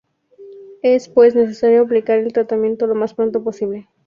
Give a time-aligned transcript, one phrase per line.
[0.81, 3.87] Es, pues, necesario aplicar el tratamiento lo más pronto posible.